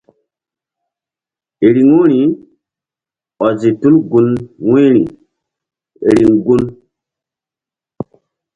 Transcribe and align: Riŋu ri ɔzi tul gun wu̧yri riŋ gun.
Riŋu 1.75 2.01
ri 2.09 2.19
ɔzi 3.45 3.69
tul 3.81 3.95
gun 4.09 4.29
wu̧yri 4.67 5.03
riŋ 6.15 6.31
gun. 6.45 6.63